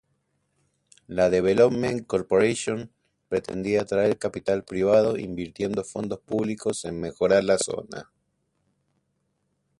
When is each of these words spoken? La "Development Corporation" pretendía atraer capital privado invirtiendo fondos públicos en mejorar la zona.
La 1.05 1.29
"Development 1.29 2.07
Corporation" 2.07 2.91
pretendía 3.29 3.81
atraer 3.83 4.17
capital 4.17 4.63
privado 4.63 5.15
invirtiendo 5.15 5.83
fondos 5.83 6.17
públicos 6.21 6.85
en 6.85 6.99
mejorar 6.99 7.43
la 7.43 7.59
zona. 7.59 8.11